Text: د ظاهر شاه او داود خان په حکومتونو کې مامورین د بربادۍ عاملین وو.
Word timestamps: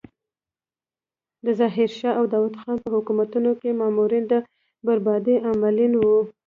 د 1.45 1.47
ظاهر 1.59 1.89
شاه 1.99 2.17
او 2.19 2.25
داود 2.33 2.55
خان 2.61 2.77
په 2.83 2.89
حکومتونو 2.95 3.51
کې 3.61 3.77
مامورین 3.79 4.23
د 4.31 4.33
بربادۍ 4.85 5.35
عاملین 5.47 5.93
وو. 5.97 6.19